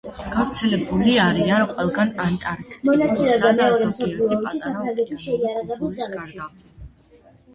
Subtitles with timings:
[0.35, 6.49] გავრცელებული არიან ყველგან, ანტარქტიდისა და ზოგიერთი პატარა ოკეანური კუნძულის გარდა.